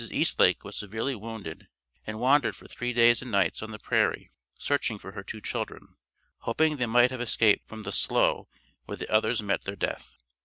Eastlake 0.09 0.63
was 0.63 0.75
severely 0.75 1.13
wounded, 1.13 1.67
and 2.07 2.19
wandered 2.19 2.55
for 2.55 2.67
three 2.67 2.91
days 2.91 3.21
and 3.21 3.29
nights 3.29 3.61
on 3.61 3.69
the 3.69 3.77
prairie 3.77 4.31
searching 4.57 4.97
for 4.97 5.11
her 5.11 5.21
two 5.21 5.39
children, 5.39 5.89
hoping 6.39 6.77
they 6.77 6.87
might 6.87 7.11
have 7.11 7.21
escaped 7.21 7.67
from 7.69 7.83
the 7.83 7.91
slough 7.91 8.47
where 8.85 8.97
the 8.97 9.13
others 9.13 9.43
met 9.43 9.61
their 9.65 9.75
death. 9.75 10.17